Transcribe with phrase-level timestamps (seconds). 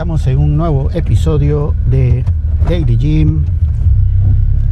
[0.00, 2.24] estamos en un nuevo episodio de
[2.66, 3.44] Daily Gym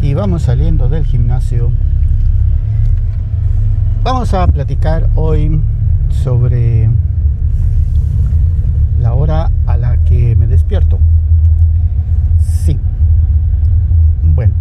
[0.00, 1.70] y vamos saliendo del gimnasio.
[4.02, 5.60] Vamos a platicar hoy
[6.08, 6.90] sobre
[8.98, 10.98] la hora a la que me despierto.
[12.40, 12.76] Sí.
[14.24, 14.54] Bueno,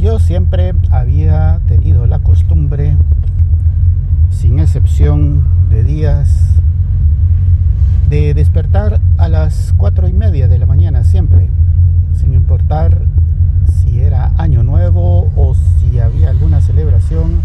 [0.00, 2.96] yo siempre había tenido la costumbre,
[4.30, 6.62] sin excepción de días,
[8.08, 11.48] de despertar a las cuatro y media de la mañana siempre,
[12.14, 13.02] sin importar
[13.66, 17.40] si era año nuevo o si había alguna celebración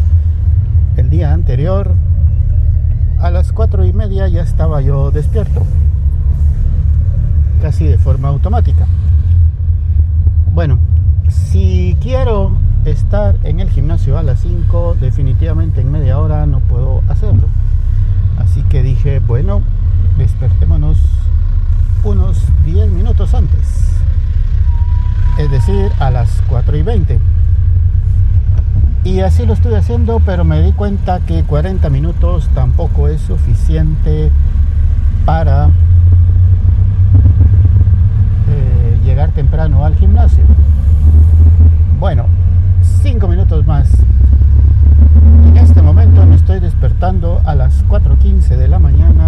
[0.96, 1.94] el día anterior.
[3.20, 5.64] A las cuatro y media ya estaba yo despierto,
[7.62, 8.88] casi de forma automática.
[10.54, 10.80] Bueno,
[11.28, 12.56] si quiero
[12.86, 17.48] estar en el gimnasio a las 5, definitivamente en media hora no puedo hacerlo.
[18.38, 19.62] Así que dije, bueno,
[23.34, 23.84] antes.
[25.38, 27.20] Es decir, a las 4 y 20.
[29.04, 34.32] Y así lo estoy haciendo, pero me di cuenta que 40 minutos tampoco es suficiente
[35.26, 35.68] para
[38.50, 40.44] eh, llegar temprano al gimnasio.
[42.00, 42.28] Bueno,
[43.02, 43.90] 5 minutos más.
[45.48, 49.23] En este momento me estoy despertando a las 4.15 de la mañana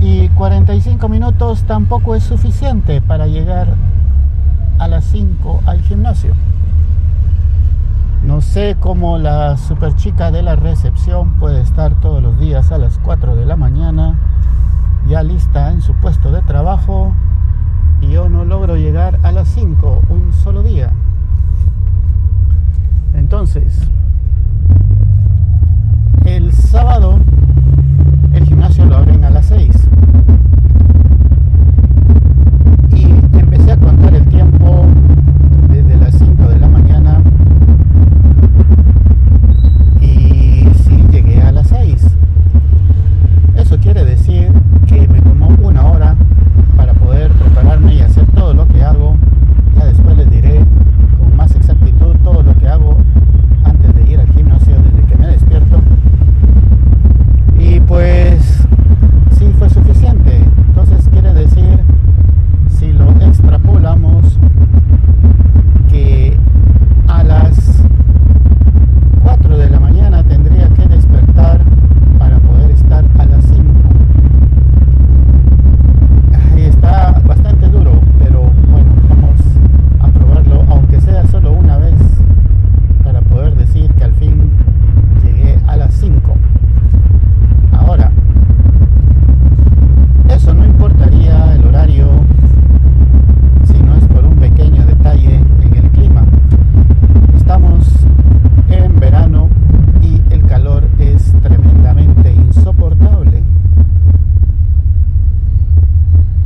[0.00, 3.68] y 45 minutos tampoco es suficiente para llegar
[4.78, 6.34] a las 5 al gimnasio.
[8.24, 12.78] No sé cómo la super chica de la recepción puede estar todos los días a
[12.78, 14.16] las 4 de la mañana
[15.08, 17.14] ya lista en su puesto de trabajo
[18.00, 20.90] y yo no logro llegar a las 5 un solo día.
[23.14, 23.80] Entonces,
[26.24, 27.18] el sábado
[28.34, 29.70] el gimnasio lo abren a las 6.
[32.90, 33.04] Y
[33.38, 34.84] empecé a contar el tiempo
[35.70, 37.22] desde las 5 de la mañana
[40.00, 42.06] y sí llegué a las 6.
[43.56, 44.52] Eso quiere decir
[44.86, 46.16] que me tomó una hora
[46.76, 49.16] para poder prepararme y hacer todo lo que hago.
[49.76, 50.64] Ya después les diré
[51.18, 52.96] con más exactitud todo lo que hago
[53.64, 55.80] antes de ir al gimnasio desde que me despierto.
[57.58, 58.64] Y pues
[59.38, 60.36] sí fue suficiente.
[60.68, 61.80] Entonces quiere decir,
[62.70, 64.38] si lo extrapolamos,
[65.88, 66.36] que
[67.08, 67.82] a las
[69.22, 71.60] 4 de la mañana tendría que despertar
[72.18, 73.62] para poder estar a las 5.
[76.54, 79.40] Ahí está bastante duro, pero bueno, vamos
[80.00, 82.00] a probarlo, aunque sea solo una vez,
[83.04, 84.50] para poder decir que al fin
[85.22, 86.36] llegué a las 5.
[87.72, 88.10] Ahora,
[90.30, 92.06] eso no importaría el horario
[93.64, 96.24] si no es por un pequeño detalle en el clima.
[97.36, 97.86] Estamos
[98.68, 99.48] en verano
[100.02, 103.42] y el calor es tremendamente insoportable.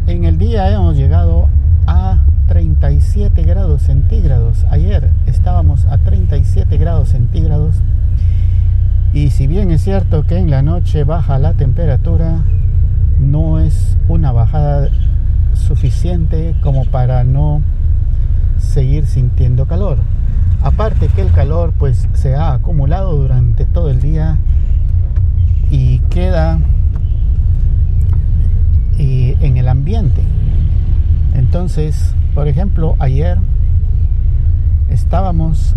[0.06, 1.48] En el día hemos llegado
[1.86, 4.64] a 37 grados centígrados.
[4.70, 7.76] Ayer estábamos a 37 grados centígrados.
[9.14, 12.44] Y si bien es cierto que en la noche baja la temperatura,
[13.18, 14.88] no es una bajada
[15.54, 17.60] suficiente como para no
[18.56, 19.98] seguir sintiendo calor.
[20.62, 24.38] Aparte que el calor pues se ha acumulado durante todo el día
[25.72, 26.60] y queda
[28.96, 30.22] eh, en el ambiente.
[31.34, 33.38] Entonces, por ejemplo, ayer
[34.88, 35.74] estábamos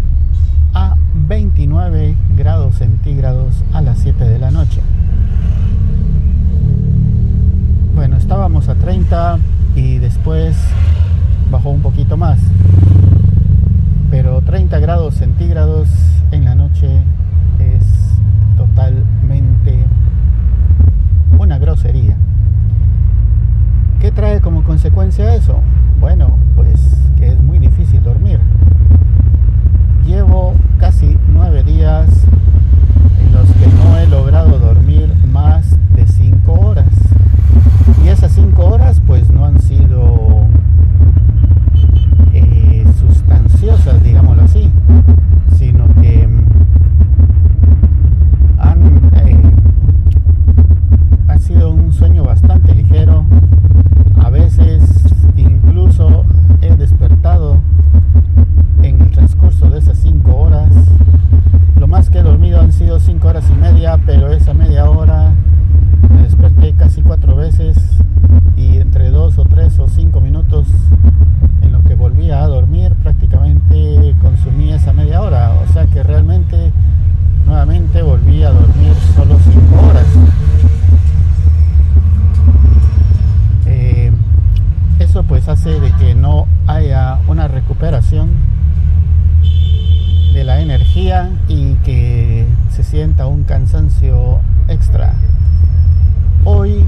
[0.76, 4.82] a 29 grados centígrados a las 7 de la noche.
[7.96, 9.40] Bueno, estábamos a 30
[9.76, 10.58] y después
[11.50, 12.40] bajó un poquito más.
[14.12, 15.88] Pero 30 grados centígrados
[16.32, 16.88] en la noche
[17.60, 17.84] es
[18.58, 19.86] totalmente
[21.40, 22.18] una grosería.
[24.00, 25.62] ¿Qué trae como consecuencia eso?
[26.00, 26.80] Bueno, pues
[27.18, 27.35] que
[69.86, 70.68] minutos, 5 minutos
[71.62, 75.54] en los que volvía a dormir, prácticamente consumía esa media hora.
[75.68, 76.72] O sea que realmente
[77.46, 80.06] nuevamente volví a dormir solo 5 horas.
[83.66, 84.12] Eh,
[85.00, 88.30] eso pues hace de que no haya una recuperación
[90.34, 95.14] de la energía y que se sienta un cansancio extra.
[96.44, 96.86] Hoy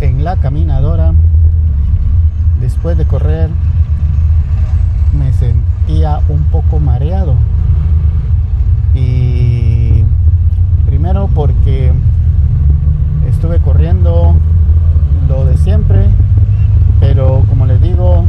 [0.00, 1.14] en la caminadora
[2.60, 3.50] Después de correr
[5.16, 7.34] me sentía un poco mareado.
[8.94, 10.04] Y
[10.86, 11.92] primero porque
[13.28, 14.34] estuve corriendo
[15.28, 16.08] lo de siempre,
[17.00, 18.26] pero como les digo,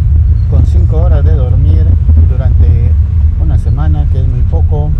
[0.49, 1.85] con 5 horas de dormir
[2.29, 2.91] durante
[3.41, 4.91] una semana, que es muy poco.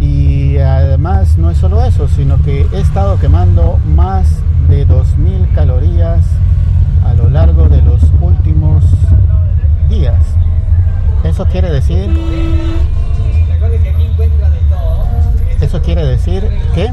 [0.00, 6.24] Y además no es solo eso, sino que he estado quemando más de 2.000 calorías
[7.04, 8.84] a lo largo de los últimos
[9.88, 10.24] días.
[11.24, 12.10] Eso quiere decir...
[15.60, 16.42] Eso quiere decir
[16.74, 16.90] que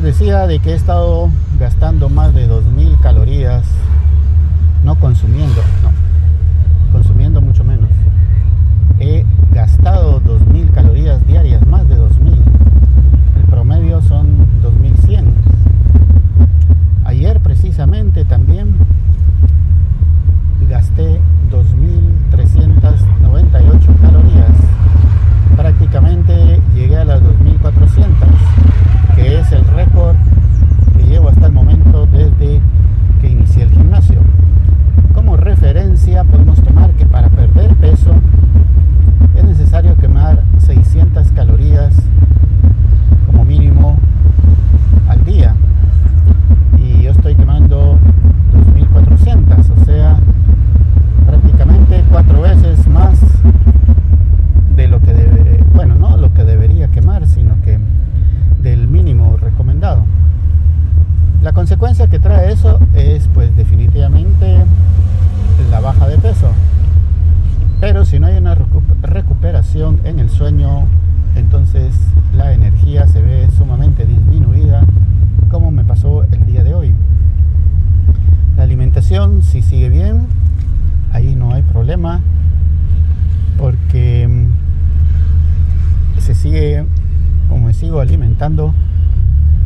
[0.00, 3.64] decía de que he estado gastando más de 2.000 calorías,
[4.84, 5.90] no consumiendo, no,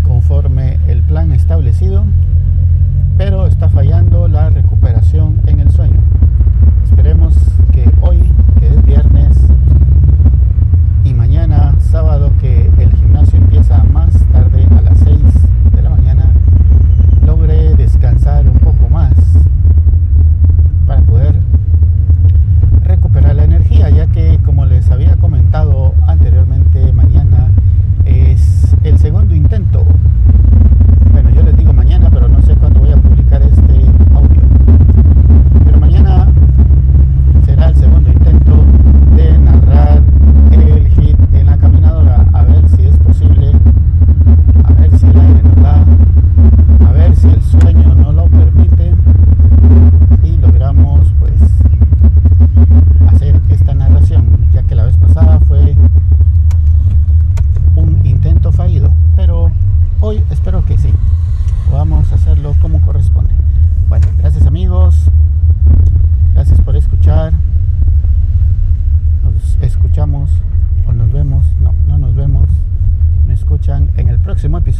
[0.02, 2.04] conforme el plan establecido.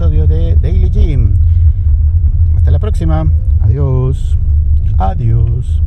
[0.09, 1.35] de Daily Gym.
[2.57, 3.27] Hasta la próxima.
[3.61, 4.39] Adiós.
[4.97, 5.83] Adiós.